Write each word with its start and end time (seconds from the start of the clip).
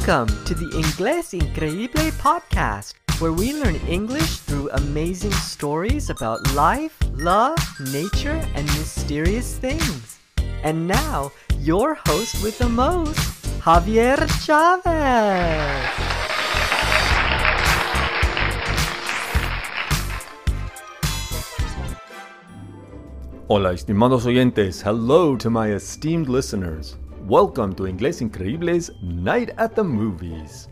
Welcome 0.00 0.44
to 0.46 0.54
the 0.54 0.64
Inglés 0.80 1.38
Increíble 1.38 2.10
podcast, 2.12 2.94
where 3.20 3.34
we 3.34 3.52
learn 3.52 3.76
English 3.86 4.38
through 4.38 4.70
amazing 4.70 5.32
stories 5.32 6.08
about 6.08 6.54
life, 6.54 6.96
love, 7.12 7.58
nature, 7.92 8.42
and 8.54 8.64
mysterious 8.78 9.58
things. 9.58 10.18
And 10.64 10.88
now, 10.88 11.32
your 11.58 11.98
host 12.06 12.42
with 12.42 12.56
the 12.56 12.68
most, 12.68 13.18
Javier 13.60 14.16
Chavez. 14.40 15.84
Hola, 23.48 23.74
estimados 23.74 24.24
oyentes. 24.24 24.80
Hello 24.80 25.36
to 25.36 25.50
my 25.50 25.72
esteemed 25.72 26.30
listeners. 26.30 26.96
Welcome 27.30 27.76
to 27.76 27.84
Inglés 27.84 28.28
Increíble's 28.28 28.90
Night 29.00 29.50
at 29.56 29.76
the 29.76 29.84
Movies. 29.84 30.66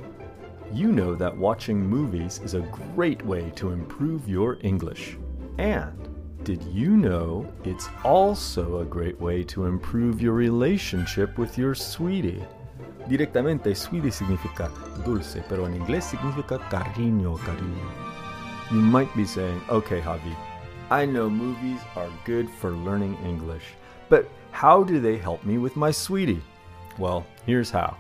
You 0.73 0.91
know 0.91 1.15
that 1.15 1.37
watching 1.37 1.79
movies 1.79 2.41
is 2.43 2.55
a 2.55 2.69
great 2.97 3.25
way 3.25 3.53
to 3.55 3.71
improve 3.71 4.29
your 4.29 4.59
English. 4.63 5.19
And 5.59 6.09
did 6.43 6.65
you 6.65 6.97
know 6.97 7.47
it's 7.63 7.89
also 8.03 8.81
a 8.81 8.85
great 8.85 9.21
way 9.21 9.45
to 9.45 9.67
improve 9.67 10.21
your 10.21 10.33
relationship 10.33 11.39
with 11.39 11.57
your 11.57 11.77
sweetie? 11.77 12.43
Directamente, 13.09 13.73
sweetie 13.77 14.11
significa 14.11 14.69
dulce, 15.05 15.41
pero 15.49 15.65
en 15.67 15.75
inglés 15.75 16.11
significa 16.11 16.59
cariño, 16.71 17.39
cariño. 17.39 17.89
You 18.73 18.81
might 18.81 19.15
be 19.15 19.25
saying, 19.25 19.63
okay, 19.71 20.01
Javi, 20.01 20.35
I 20.91 21.07
know 21.07 21.31
movies 21.31 21.79
are 21.95 22.11
good 22.25 22.51
for 22.51 22.73
learning 22.73 23.17
English, 23.25 23.77
but 24.09 24.29
how 24.51 24.83
do 24.83 24.99
they 24.99 25.17
help 25.17 25.45
me 25.45 25.57
with 25.57 25.77
my 25.77 25.93
sweetie? 25.93 26.43
Well, 26.99 27.25
here's 27.47 27.71
how. 27.71 27.97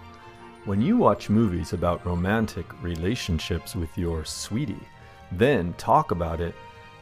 When 0.64 0.82
you 0.82 0.96
watch 0.96 1.30
movies 1.30 1.72
about 1.72 2.04
romantic 2.04 2.66
relationships 2.82 3.76
with 3.76 3.96
your 3.96 4.24
sweetie, 4.24 4.88
then 5.32 5.72
talk 5.74 6.10
about 6.10 6.40
it, 6.40 6.54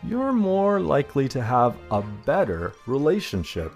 you're 0.02 0.32
more 0.32 0.78
likely 0.78 1.26
to 1.28 1.42
have 1.42 1.76
a 1.90 2.02
better 2.02 2.74
relationship. 2.86 3.72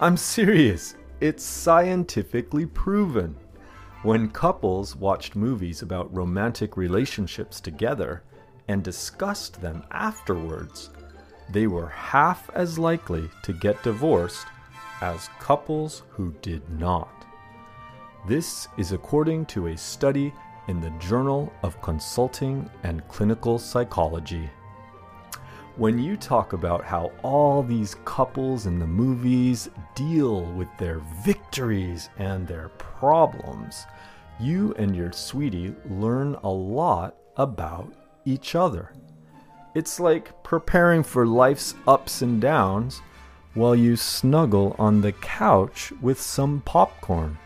I'm 0.00 0.16
serious, 0.36 0.96
it's 1.20 1.42
scientifically 1.42 2.66
proven. 2.66 3.34
When 4.02 4.30
couples 4.30 4.94
watched 4.94 5.34
movies 5.34 5.80
about 5.80 6.14
romantic 6.14 6.76
relationships 6.76 7.60
together 7.60 8.22
and 8.68 8.82
discussed 8.82 9.60
them 9.60 9.82
afterwards, 9.92 10.90
they 11.50 11.66
were 11.66 11.88
half 11.88 12.50
as 12.50 12.78
likely 12.78 13.30
to 13.42 13.52
get 13.52 13.82
divorced 13.82 14.46
as 15.00 15.30
couples 15.38 16.02
who 16.10 16.34
did 16.42 16.68
not. 16.78 17.22
This 18.24 18.68
is 18.76 18.92
according 18.92 19.46
to 19.46 19.66
a 19.66 19.76
study 19.76 20.32
in 20.68 20.80
the 20.80 20.90
Journal 21.00 21.52
of 21.64 21.82
Consulting 21.82 22.70
and 22.84 23.06
Clinical 23.08 23.58
Psychology. 23.58 24.48
When 25.74 25.98
you 25.98 26.16
talk 26.16 26.52
about 26.52 26.84
how 26.84 27.10
all 27.24 27.64
these 27.64 27.96
couples 28.04 28.66
in 28.66 28.78
the 28.78 28.86
movies 28.86 29.70
deal 29.96 30.44
with 30.52 30.68
their 30.78 31.00
victories 31.24 32.10
and 32.16 32.46
their 32.46 32.68
problems, 32.78 33.86
you 34.38 34.72
and 34.78 34.94
your 34.94 35.10
sweetie 35.10 35.74
learn 35.90 36.36
a 36.44 36.48
lot 36.48 37.16
about 37.36 37.92
each 38.24 38.54
other. 38.54 38.92
It's 39.74 39.98
like 39.98 40.44
preparing 40.44 41.02
for 41.02 41.26
life's 41.26 41.74
ups 41.88 42.22
and 42.22 42.40
downs 42.40 43.02
while 43.54 43.74
you 43.74 43.96
snuggle 43.96 44.76
on 44.78 45.00
the 45.00 45.12
couch 45.12 45.92
with 46.00 46.20
some 46.20 46.62
popcorn. 46.64 47.36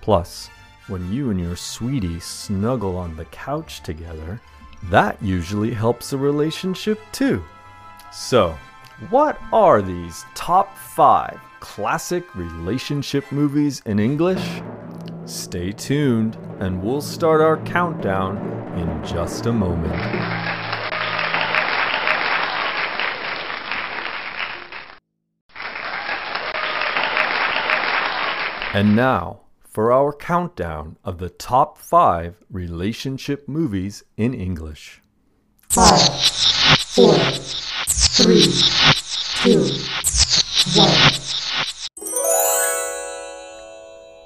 Plus, 0.00 0.48
when 0.88 1.12
you 1.12 1.30
and 1.30 1.38
your 1.38 1.56
sweetie 1.56 2.20
snuggle 2.20 2.96
on 2.96 3.16
the 3.16 3.26
couch 3.26 3.82
together, 3.82 4.40
that 4.84 5.22
usually 5.22 5.72
helps 5.72 6.12
a 6.12 6.18
relationship 6.18 7.00
too. 7.12 7.44
So, 8.12 8.56
what 9.08 9.38
are 9.52 9.82
these 9.82 10.24
top 10.34 10.76
five 10.76 11.38
classic 11.60 12.34
relationship 12.34 13.30
movies 13.30 13.82
in 13.86 13.98
English? 13.98 14.62
Stay 15.26 15.70
tuned, 15.72 16.36
and 16.58 16.82
we'll 16.82 17.00
start 17.00 17.40
our 17.40 17.58
countdown 17.58 18.38
in 18.76 19.06
just 19.06 19.46
a 19.46 19.52
moment. 19.52 19.94
And 28.72 28.96
now, 28.96 29.40
for 29.70 29.92
our 29.92 30.12
countdown 30.12 30.96
of 31.04 31.18
the 31.18 31.30
top 31.30 31.78
five 31.78 32.42
relationship 32.50 33.48
movies 33.48 34.02
in 34.16 34.34
English. 34.34 35.00
Five, 35.68 36.00
four, 36.80 37.14
three, 37.86 38.50
two, 39.44 39.62
one. 40.74 41.30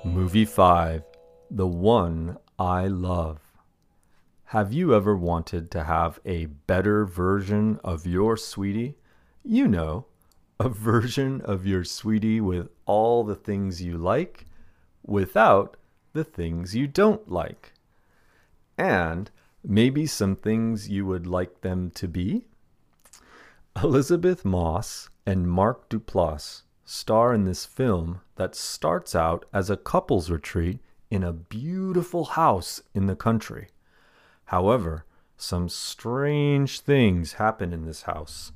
Movie 0.04 0.46
5 0.46 1.02
The 1.50 1.66
One 1.66 2.38
I 2.58 2.86
Love. 2.86 3.40
Have 4.46 4.72
you 4.72 4.94
ever 4.94 5.14
wanted 5.14 5.70
to 5.72 5.84
have 5.84 6.20
a 6.24 6.46
better 6.46 7.04
version 7.04 7.80
of 7.84 8.06
your 8.06 8.38
sweetie? 8.38 8.96
You 9.42 9.68
know, 9.68 10.06
a 10.58 10.70
version 10.70 11.42
of 11.42 11.66
your 11.66 11.84
sweetie 11.84 12.40
with 12.40 12.70
all 12.86 13.24
the 13.24 13.34
things 13.34 13.82
you 13.82 13.98
like 13.98 14.46
without 15.04 15.76
the 16.12 16.24
things 16.24 16.74
you 16.74 16.86
don't 16.86 17.30
like. 17.30 17.72
And 18.76 19.30
maybe 19.62 20.06
some 20.06 20.36
things 20.36 20.88
you 20.88 21.06
would 21.06 21.26
like 21.26 21.60
them 21.60 21.90
to 21.92 22.08
be? 22.08 22.44
Elisabeth 23.82 24.44
Moss 24.44 25.08
and 25.26 25.48
Mark 25.48 25.88
Duplass 25.88 26.62
star 26.84 27.32
in 27.32 27.44
this 27.44 27.64
film 27.64 28.20
that 28.36 28.54
starts 28.54 29.14
out 29.14 29.46
as 29.52 29.70
a 29.70 29.76
couples 29.76 30.30
retreat 30.30 30.78
in 31.10 31.22
a 31.22 31.32
beautiful 31.32 32.24
house 32.24 32.82
in 32.94 33.06
the 33.06 33.16
country. 33.16 33.68
However, 34.46 35.04
some 35.36 35.68
strange 35.68 36.80
things 36.80 37.34
happen 37.34 37.72
in 37.72 37.84
this 37.84 38.02
house. 38.02 38.52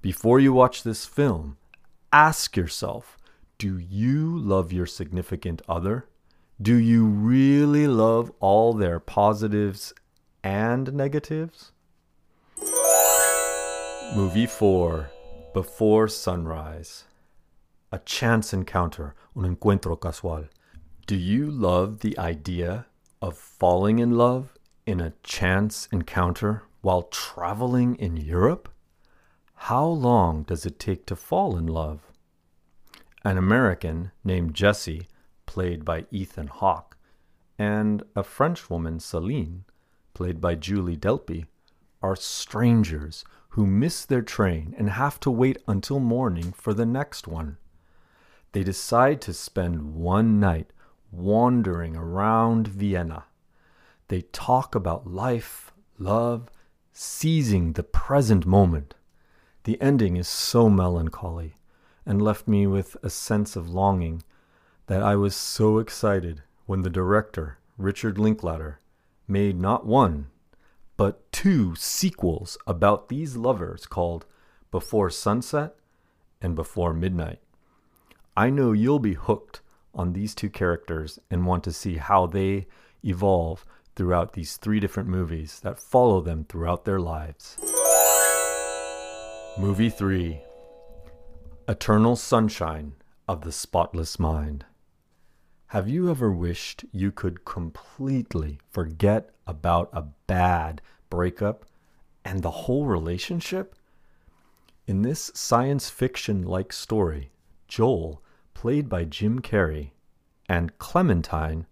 Before 0.00 0.40
you 0.40 0.52
watch 0.52 0.82
this 0.82 1.04
film, 1.04 1.56
ask 2.12 2.56
yourself 2.56 3.17
do 3.58 3.76
you 3.76 4.38
love 4.38 4.72
your 4.72 4.86
significant 4.86 5.62
other? 5.68 6.06
Do 6.62 6.76
you 6.76 7.06
really 7.06 7.88
love 7.88 8.30
all 8.38 8.72
their 8.72 9.00
positives 9.00 9.92
and 10.44 10.92
negatives? 10.92 11.72
Movie 14.14 14.46
4 14.46 15.10
Before 15.52 16.06
Sunrise 16.06 17.04
A 17.90 17.98
chance 17.98 18.52
encounter, 18.52 19.16
un 19.36 19.56
encuentro 19.56 20.00
casual. 20.00 20.44
Do 21.08 21.16
you 21.16 21.50
love 21.50 21.98
the 21.98 22.16
idea 22.16 22.86
of 23.20 23.36
falling 23.36 23.98
in 23.98 24.12
love 24.12 24.54
in 24.86 25.00
a 25.00 25.14
chance 25.24 25.88
encounter 25.90 26.62
while 26.80 27.02
traveling 27.02 27.96
in 27.96 28.16
Europe? 28.16 28.68
How 29.54 29.84
long 29.84 30.44
does 30.44 30.64
it 30.64 30.78
take 30.78 31.06
to 31.06 31.16
fall 31.16 31.56
in 31.56 31.66
love? 31.66 32.07
An 33.24 33.36
American 33.36 34.12
named 34.22 34.54
Jesse, 34.54 35.08
played 35.44 35.84
by 35.84 36.06
Ethan 36.10 36.46
Hawke, 36.46 36.96
and 37.58 38.04
a 38.14 38.22
Frenchwoman, 38.22 39.00
Celine, 39.00 39.64
played 40.14 40.40
by 40.40 40.54
Julie 40.54 40.96
Delpy, 40.96 41.46
are 42.00 42.14
strangers 42.14 43.24
who 43.50 43.66
miss 43.66 44.04
their 44.04 44.22
train 44.22 44.74
and 44.78 44.90
have 44.90 45.18
to 45.20 45.30
wait 45.30 45.58
until 45.66 45.98
morning 45.98 46.52
for 46.52 46.72
the 46.72 46.86
next 46.86 47.26
one. 47.26 47.56
They 48.52 48.62
decide 48.62 49.20
to 49.22 49.32
spend 49.32 49.94
one 49.94 50.38
night 50.38 50.72
wandering 51.10 51.96
around 51.96 52.68
Vienna. 52.68 53.24
They 54.06 54.22
talk 54.22 54.74
about 54.74 55.06
life, 55.06 55.72
love, 55.98 56.48
seizing 56.92 57.72
the 57.72 57.82
present 57.82 58.46
moment. 58.46 58.94
The 59.64 59.80
ending 59.82 60.16
is 60.16 60.28
so 60.28 60.70
melancholy 60.70 61.57
and 62.08 62.22
left 62.22 62.48
me 62.48 62.66
with 62.66 62.96
a 63.02 63.10
sense 63.10 63.54
of 63.54 63.68
longing 63.68 64.22
that 64.86 65.02
I 65.02 65.14
was 65.14 65.36
so 65.36 65.76
excited 65.78 66.42
when 66.64 66.80
the 66.80 66.88
director, 66.88 67.58
Richard 67.76 68.16
Linklater, 68.18 68.80
made 69.28 69.60
not 69.60 69.84
one, 69.84 70.28
but 70.96 71.30
two 71.32 71.74
sequels 71.76 72.56
about 72.66 73.10
these 73.10 73.36
lovers 73.36 73.84
called 73.84 74.24
Before 74.70 75.10
Sunset 75.10 75.76
and 76.40 76.56
Before 76.56 76.94
Midnight. 76.94 77.40
I 78.34 78.48
know 78.48 78.72
you'll 78.72 79.00
be 79.00 79.12
hooked 79.12 79.60
on 79.94 80.14
these 80.14 80.34
two 80.34 80.48
characters 80.48 81.18
and 81.30 81.44
want 81.44 81.62
to 81.64 81.72
see 81.72 81.96
how 81.96 82.26
they 82.26 82.68
evolve 83.04 83.66
throughout 83.96 84.32
these 84.32 84.56
three 84.56 84.80
different 84.80 85.10
movies 85.10 85.60
that 85.60 85.78
follow 85.78 86.22
them 86.22 86.46
throughout 86.48 86.86
their 86.86 87.00
lives. 87.00 87.58
Movie 89.58 89.90
3 89.90 90.40
Eternal 91.70 92.16
Sunshine 92.16 92.94
of 93.28 93.42
the 93.42 93.52
Spotless 93.52 94.18
Mind. 94.18 94.64
Have 95.66 95.86
you 95.86 96.10
ever 96.10 96.32
wished 96.32 96.86
you 96.92 97.12
could 97.12 97.44
completely 97.44 98.58
forget 98.70 99.28
about 99.46 99.90
a 99.92 100.06
bad 100.26 100.80
breakup 101.10 101.66
and 102.24 102.42
the 102.42 102.50
whole 102.50 102.86
relationship? 102.86 103.74
In 104.86 105.02
this 105.02 105.30
science 105.34 105.90
fiction 105.90 106.42
like 106.42 106.72
story, 106.72 107.32
Joel, 107.66 108.22
played 108.54 108.88
by 108.88 109.04
Jim 109.04 109.42
Carrey, 109.42 109.90
and 110.48 110.78
Clementine, 110.78 111.66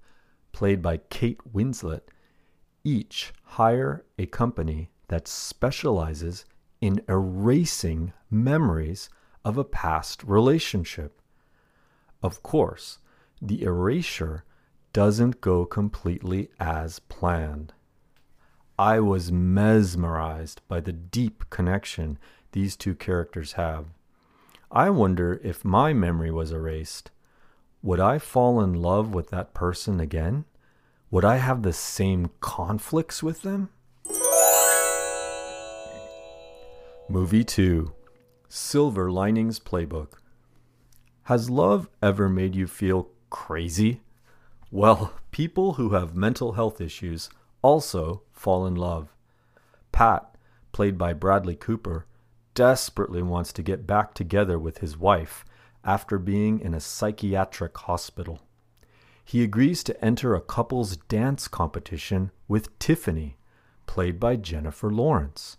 played 0.52 0.82
by 0.82 0.98
Kate 0.98 1.40
Winslet, 1.54 2.02
each 2.84 3.32
hire 3.44 4.04
a 4.18 4.26
company 4.26 4.90
that 5.08 5.26
specializes 5.26 6.44
in 6.82 7.00
erasing 7.08 8.12
memories 8.30 9.08
of 9.46 9.56
a 9.56 9.62
past 9.62 10.24
relationship. 10.24 11.20
Of 12.20 12.42
course, 12.42 12.98
the 13.40 13.62
erasure 13.62 14.42
doesn't 14.92 15.40
go 15.40 15.64
completely 15.64 16.50
as 16.58 16.98
planned. 16.98 17.72
I 18.76 18.98
was 18.98 19.30
mesmerized 19.30 20.62
by 20.66 20.80
the 20.80 20.92
deep 20.92 21.48
connection 21.48 22.18
these 22.50 22.74
two 22.74 22.96
characters 22.96 23.52
have. 23.52 23.84
I 24.72 24.90
wonder 24.90 25.40
if 25.44 25.64
my 25.64 25.92
memory 25.92 26.32
was 26.32 26.50
erased. 26.50 27.12
Would 27.84 28.00
I 28.00 28.18
fall 28.18 28.60
in 28.60 28.74
love 28.74 29.14
with 29.14 29.30
that 29.30 29.54
person 29.54 30.00
again? 30.00 30.44
Would 31.12 31.24
I 31.24 31.36
have 31.36 31.62
the 31.62 31.72
same 31.72 32.30
conflicts 32.40 33.22
with 33.22 33.42
them? 33.42 33.68
Movie 37.08 37.44
2 37.44 37.92
Silver 38.58 39.10
Linings 39.12 39.60
Playbook. 39.60 40.14
Has 41.24 41.50
love 41.50 41.90
ever 42.02 42.26
made 42.26 42.54
you 42.54 42.66
feel 42.66 43.10
crazy? 43.28 44.00
Well, 44.70 45.12
people 45.30 45.74
who 45.74 45.90
have 45.90 46.16
mental 46.16 46.52
health 46.52 46.80
issues 46.80 47.28
also 47.60 48.22
fall 48.32 48.66
in 48.66 48.74
love. 48.74 49.14
Pat, 49.92 50.36
played 50.72 50.96
by 50.96 51.12
Bradley 51.12 51.54
Cooper, 51.54 52.06
desperately 52.54 53.20
wants 53.20 53.52
to 53.52 53.62
get 53.62 53.86
back 53.86 54.14
together 54.14 54.58
with 54.58 54.78
his 54.78 54.96
wife 54.96 55.44
after 55.84 56.18
being 56.18 56.58
in 56.58 56.72
a 56.72 56.80
psychiatric 56.80 57.76
hospital. 57.76 58.40
He 59.22 59.42
agrees 59.42 59.84
to 59.84 60.02
enter 60.02 60.34
a 60.34 60.40
couple's 60.40 60.96
dance 60.96 61.46
competition 61.46 62.30
with 62.48 62.76
Tiffany, 62.78 63.36
played 63.86 64.18
by 64.18 64.36
Jennifer 64.36 64.90
Lawrence 64.90 65.58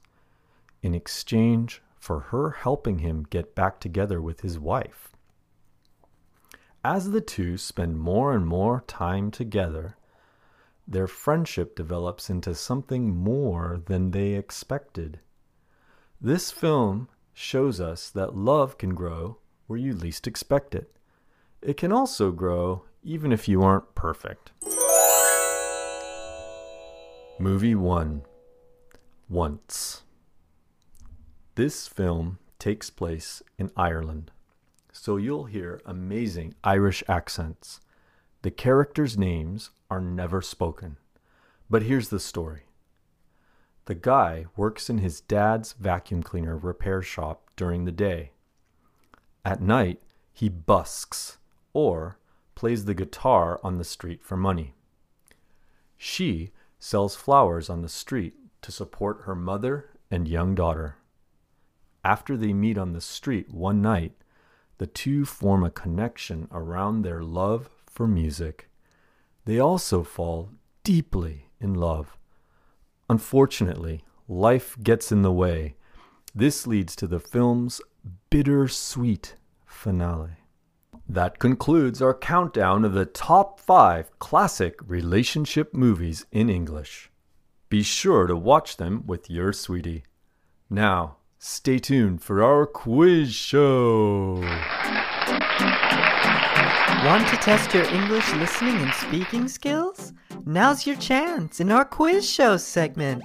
in 0.81 0.95
exchange 0.95 1.83
for 1.99 2.19
her 2.19 2.51
helping 2.51 2.99
him 2.99 3.25
get 3.29 3.55
back 3.55 3.79
together 3.79 4.21
with 4.21 4.41
his 4.41 4.57
wife. 4.59 5.09
As 6.83 7.11
the 7.11 7.21
two 7.21 7.57
spend 7.57 7.99
more 7.99 8.33
and 8.33 8.45
more 8.45 8.83
time 8.87 9.31
together, 9.31 9.97
their 10.87 11.07
friendship 11.07 11.75
develops 11.75 12.29
into 12.29 12.55
something 12.55 13.13
more 13.13 13.81
than 13.87 14.11
they 14.11 14.33
expected. 14.33 15.19
This 16.21 16.49
film 16.49 17.09
shows 17.33 17.81
us 17.81 18.09
that 18.11 18.35
love 18.35 18.77
can 18.77 18.95
grow 18.95 19.37
where 19.67 19.77
you 19.77 19.93
least 19.93 20.27
expect 20.27 20.73
it. 20.73 20.95
It 21.61 21.75
can 21.75 21.91
also 21.91 22.31
grow 22.31 22.85
even 23.03 23.31
if 23.31 23.47
you 23.47 23.61
aren't 23.63 23.93
perfect. 23.95 24.51
Movie 27.39 27.75
1 27.75 28.23
Once 29.29 30.03
this 31.57 31.87
film 31.87 32.37
takes 32.59 32.91
place 32.91 33.41
in 33.57 33.71
Ireland, 33.75 34.29
so 34.91 35.17
you'll 35.17 35.45
hear 35.45 35.81
amazing 35.87 36.53
Irish 36.63 37.03
accents. 37.07 37.81
The 38.43 38.51
characters' 38.51 39.17
names 39.17 39.71
are 39.89 39.99
never 39.99 40.43
spoken. 40.43 40.97
But 41.67 41.81
here's 41.81 42.09
the 42.09 42.19
story 42.19 42.65
the 43.85 43.95
guy 43.95 44.45
works 44.55 44.87
in 44.87 44.99
his 44.99 45.19
dad's 45.19 45.73
vacuum 45.73 46.21
cleaner 46.21 46.55
repair 46.55 47.01
shop 47.01 47.49
during 47.55 47.85
the 47.85 47.91
day. 47.91 48.33
At 49.43 49.59
night, 49.59 49.99
he 50.31 50.49
busks 50.49 51.39
or 51.73 52.19
plays 52.53 52.85
the 52.85 52.93
guitar 52.93 53.59
on 53.63 53.79
the 53.79 53.83
street 53.83 54.23
for 54.23 54.37
money. 54.37 54.75
She 55.97 56.51
sells 56.77 57.15
flowers 57.15 57.67
on 57.67 57.81
the 57.81 57.89
street 57.89 58.35
to 58.61 58.71
support 58.71 59.21
her 59.23 59.33
mother 59.33 59.89
and 60.11 60.27
young 60.27 60.53
daughter. 60.53 60.97
After 62.03 62.37
they 62.37 62.53
meet 62.53 62.77
on 62.77 62.93
the 62.93 63.01
street 63.01 63.51
one 63.53 63.81
night, 63.81 64.13
the 64.77 64.87
two 64.87 65.25
form 65.25 65.63
a 65.63 65.71
connection 65.71 66.47
around 66.51 67.01
their 67.01 67.23
love 67.23 67.69
for 67.87 68.07
music. 68.07 68.69
They 69.45 69.59
also 69.59 70.03
fall 70.03 70.51
deeply 70.83 71.49
in 71.59 71.73
love. 71.73 72.17
Unfortunately, 73.09 74.03
life 74.27 74.77
gets 74.81 75.11
in 75.11 75.21
the 75.21 75.31
way. 75.31 75.75
This 76.35 76.67
leads 76.67 76.95
to 76.97 77.07
the 77.07 77.19
film's 77.19 77.81
bittersweet 78.29 79.35
finale. 79.65 80.37
That 81.09 81.39
concludes 81.39 82.01
our 82.01 82.13
countdown 82.13 82.83
of 82.83 82.93
the 82.93 83.05
top 83.05 83.59
five 83.59 84.17
classic 84.19 84.79
relationship 84.85 85.73
movies 85.73 86.25
in 86.31 86.49
English. 86.49 87.09
Be 87.69 87.81
sure 87.81 88.27
to 88.27 88.35
watch 88.35 88.77
them 88.77 89.03
with 89.07 89.29
your 89.29 89.53
sweetie. 89.53 90.03
Now, 90.69 91.17
Stay 91.39 91.77
tuned 91.77 92.19
for 92.19 92.41
our 92.43 92.65
quiz 92.65 93.31
show. 93.31 94.41
Want 97.05 97.27
to 97.27 97.37
test 97.39 97.75
your 97.75 97.83
English 97.93 98.33
listening 98.33 98.75
and 98.77 98.91
speaking 98.91 99.47
skills? 99.47 100.13
Now's 100.47 100.87
your 100.87 100.95
chance 100.95 101.59
in 101.59 101.71
our 101.71 101.85
quiz 101.85 102.27
show 102.27 102.57
segment. 102.57 103.23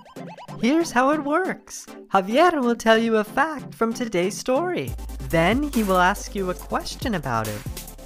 Here's 0.61 0.91
how 0.91 1.12
it 1.12 1.25
works 1.25 1.87
Javier 2.12 2.61
will 2.61 2.76
tell 2.76 2.99
you 2.99 3.17
a 3.17 3.25
fact 3.25 3.75
from 3.75 3.94
today's 3.94 4.37
story. 4.37 4.93
Then 5.31 5.62
he 5.73 5.82
will 5.82 5.97
ask 5.97 6.35
you 6.35 6.50
a 6.50 6.55
question 6.55 7.15
about 7.15 7.49
it. 7.49 7.62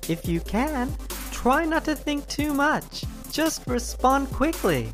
If 0.08 0.28
you 0.28 0.38
can, 0.38 0.94
try 1.32 1.64
not 1.64 1.84
to 1.86 1.96
think 1.96 2.28
too 2.28 2.54
much, 2.54 3.04
just 3.32 3.66
respond 3.66 4.30
quickly. 4.30 4.92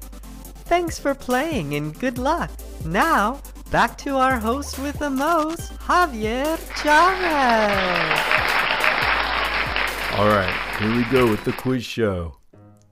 Thanks 0.64 0.98
for 0.98 1.14
playing 1.14 1.74
and 1.74 1.98
good 2.00 2.16
luck. 2.16 2.50
Now, 2.86 3.42
back 3.72 3.96
to 3.96 4.18
our 4.18 4.38
host 4.38 4.78
with 4.80 4.98
the 4.98 5.08
most, 5.08 5.72
Javier 5.78 6.58
Chavez. 6.76 8.20
All 10.18 10.28
right, 10.28 10.76
here 10.78 10.94
we 10.94 11.04
go 11.04 11.26
with 11.26 11.42
the 11.44 11.54
quiz 11.54 11.82
show. 11.82 12.36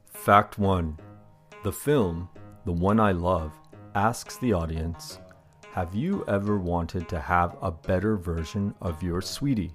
Fact 0.06 0.58
one 0.58 0.98
The 1.64 1.72
film, 1.72 2.30
The 2.64 2.72
One 2.72 2.98
I 2.98 3.12
Love, 3.12 3.52
asks 3.94 4.38
the 4.38 4.54
audience 4.54 5.18
Have 5.72 5.94
you 5.94 6.24
ever 6.26 6.56
wanted 6.56 7.10
to 7.10 7.20
have 7.20 7.58
a 7.60 7.70
better 7.70 8.16
version 8.16 8.74
of 8.80 9.02
your 9.02 9.20
sweetie? 9.20 9.72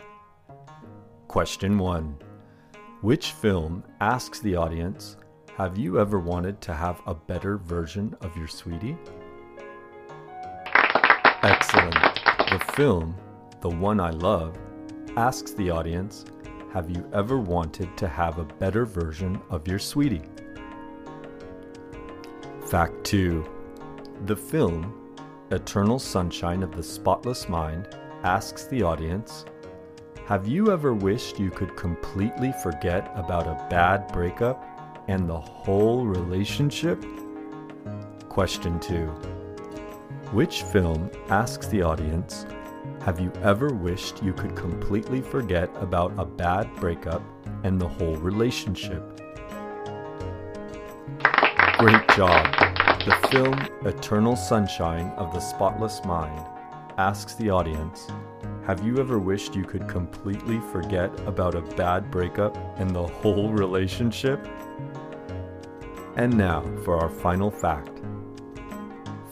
Question 1.27 1.77
one 1.77 2.17
Which 3.01 3.33
film 3.33 3.83
asks 4.01 4.39
the 4.39 4.55
audience 4.55 5.17
Have 5.55 5.77
you 5.77 5.99
ever 5.99 6.19
wanted 6.19 6.61
to 6.61 6.73
have 6.73 6.99
a 7.05 7.13
better 7.13 7.57
version 7.57 8.15
of 8.21 8.35
your 8.35 8.47
sweetie? 8.47 8.97
The 11.75 12.63
film, 12.73 13.17
The 13.59 13.69
One 13.69 13.99
I 13.99 14.11
Love, 14.11 14.57
asks 15.17 15.51
the 15.51 15.69
audience 15.69 16.23
Have 16.71 16.89
you 16.89 17.05
ever 17.13 17.37
wanted 17.37 17.97
to 17.97 18.07
have 18.07 18.37
a 18.37 18.45
better 18.45 18.85
version 18.85 19.41
of 19.49 19.67
your 19.67 19.79
sweetie? 19.79 20.23
Fact 22.67 23.03
2 23.03 23.45
The 24.25 24.35
film, 24.37 25.17
Eternal 25.51 25.99
Sunshine 25.99 26.63
of 26.63 26.73
the 26.73 26.83
Spotless 26.83 27.49
Mind, 27.49 27.89
asks 28.23 28.67
the 28.67 28.81
audience 28.81 29.43
Have 30.27 30.47
you 30.47 30.71
ever 30.71 30.93
wished 30.93 31.39
you 31.39 31.51
could 31.51 31.75
completely 31.75 32.53
forget 32.63 33.11
about 33.15 33.47
a 33.47 33.67
bad 33.69 34.07
breakup 34.13 34.63
and 35.09 35.29
the 35.29 35.39
whole 35.39 36.05
relationship? 36.05 37.03
Question 38.29 38.79
2 38.79 39.34
which 40.31 40.63
film 40.63 41.09
asks 41.29 41.67
the 41.67 41.81
audience, 41.81 42.45
Have 43.01 43.19
you 43.19 43.31
ever 43.43 43.69
wished 43.69 44.23
you 44.23 44.33
could 44.33 44.55
completely 44.55 45.21
forget 45.21 45.69
about 45.79 46.13
a 46.17 46.25
bad 46.25 46.73
breakup 46.75 47.21
and 47.63 47.79
the 47.79 47.87
whole 47.87 48.15
relationship? 48.17 49.03
Great 51.77 52.07
job! 52.09 52.45
The 53.05 53.27
film 53.29 53.67
Eternal 53.85 54.35
Sunshine 54.35 55.09
of 55.17 55.33
the 55.33 55.39
Spotless 55.39 56.03
Mind 56.05 56.45
asks 56.97 57.35
the 57.35 57.49
audience, 57.49 58.07
Have 58.65 58.85
you 58.85 58.97
ever 58.97 59.19
wished 59.19 59.55
you 59.55 59.63
could 59.63 59.87
completely 59.87 60.59
forget 60.71 61.11
about 61.27 61.53
a 61.53 61.61
bad 61.61 62.09
breakup 62.09 62.57
and 62.79 62.89
the 62.89 63.05
whole 63.05 63.51
relationship? 63.51 64.47
And 66.15 66.35
now 66.35 66.63
for 66.83 66.97
our 66.97 67.09
final 67.09 67.51
fact. 67.51 67.94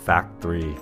Fact 0.05 0.41
3 0.41 0.75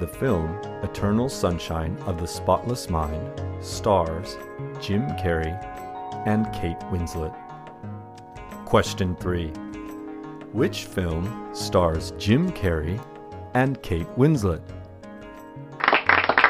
The 0.00 0.10
film 0.18 0.48
Eternal 0.82 1.28
Sunshine 1.28 1.96
of 1.98 2.20
the 2.20 2.26
Spotless 2.26 2.90
Mind 2.90 3.40
stars 3.60 4.36
Jim 4.80 5.02
Carrey 5.10 5.54
and 6.26 6.52
Kate 6.52 6.80
Winslet. 6.90 7.32
Question 8.64 9.14
3 9.20 9.50
Which 10.52 10.86
film 10.86 11.48
stars 11.52 12.12
Jim 12.18 12.50
Carrey 12.50 13.00
and 13.54 13.80
Kate 13.82 14.08
Winslet? 14.16 14.62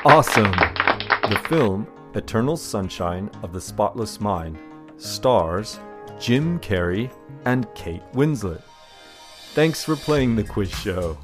Awesome! 0.06 0.52
The 0.52 1.44
film 1.50 1.86
Eternal 2.14 2.56
Sunshine 2.56 3.30
of 3.42 3.52
the 3.52 3.60
Spotless 3.60 4.22
Mind 4.22 4.56
stars 4.96 5.78
Jim 6.18 6.60
Carrey 6.60 7.12
and 7.44 7.66
Kate 7.74 8.10
Winslet. 8.14 8.62
Thanks 9.52 9.84
for 9.84 9.96
playing 9.96 10.34
the 10.34 10.44
quiz 10.44 10.70
show. 10.70 11.18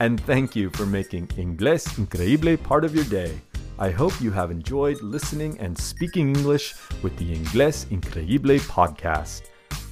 And 0.00 0.20
thank 0.20 0.56
you 0.56 0.70
for 0.70 0.86
making 0.86 1.28
Inglés 1.28 1.86
Increíble 1.96 2.62
part 2.62 2.84
of 2.84 2.94
your 2.94 3.04
day. 3.04 3.40
I 3.78 3.90
hope 3.90 4.20
you 4.20 4.30
have 4.30 4.50
enjoyed 4.50 5.02
listening 5.02 5.58
and 5.60 5.76
speaking 5.76 6.28
English 6.28 6.74
with 7.02 7.16
the 7.16 7.34
Inglés 7.34 7.86
Increíble 7.86 8.60
podcast. 8.60 9.42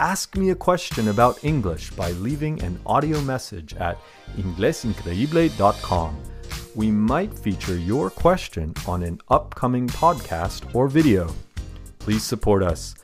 Ask 0.01 0.37
me 0.37 0.51
a 0.51 0.55
question 0.55 1.09
about 1.09 1.45
English 1.45 1.91
by 1.91 2.11
leaving 2.13 2.61
an 2.63 2.79
audio 2.87 3.21
message 3.21 3.75
at 3.75 3.99
inglesincreíble.com. 4.37 6.23
We 6.75 6.91
might 6.91 7.39
feature 7.39 7.77
your 7.77 8.11
question 8.11 8.75
on 8.87 9.03
an 9.03 9.21
upcoming 9.29 9.89
podcast 9.89 10.75
or 10.75 10.89
video. 10.89 11.33
Please 11.99 12.25
support 12.25 12.63
us. 12.63 12.95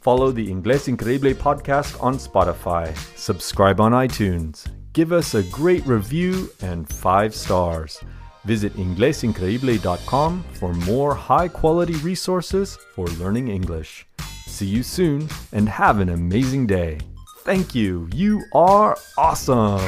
Follow 0.00 0.30
the 0.30 0.48
Inglés 0.48 0.88
Increíble 0.94 1.34
podcast 1.34 2.00
on 2.02 2.14
Spotify. 2.14 2.96
Subscribe 3.16 3.80
on 3.80 3.92
iTunes. 3.92 4.66
Give 4.98 5.12
us 5.12 5.34
a 5.34 5.44
great 5.44 5.86
review 5.86 6.50
and 6.60 6.88
five 6.88 7.32
stars. 7.32 8.02
Visit 8.44 8.74
inglesincreíble.com 8.74 10.44
for 10.54 10.74
more 10.74 11.14
high 11.14 11.46
quality 11.46 11.94
resources 11.98 12.76
for 12.96 13.06
learning 13.06 13.46
English. 13.46 14.08
See 14.48 14.66
you 14.66 14.82
soon 14.82 15.28
and 15.52 15.68
have 15.68 16.00
an 16.00 16.08
amazing 16.08 16.66
day. 16.66 16.98
Thank 17.44 17.76
you. 17.76 18.08
You 18.12 18.42
are 18.52 18.98
awesome. 19.16 19.78